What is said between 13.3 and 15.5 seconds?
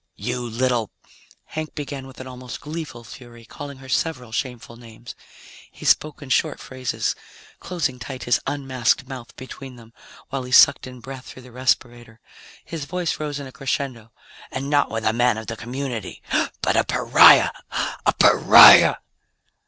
in a crescendo. "And not with a man of